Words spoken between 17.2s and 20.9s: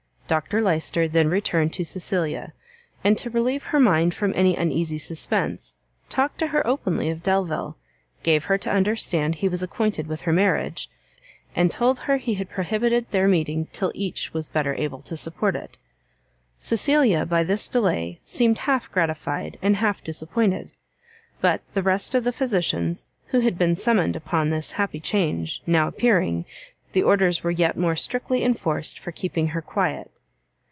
by this delay seemed half gratified, and half disappointed;